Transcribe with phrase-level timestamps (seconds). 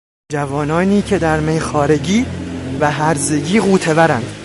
[0.31, 2.25] جوانانی که در میخوارگی
[2.79, 4.33] و هرزگی غوطه ورند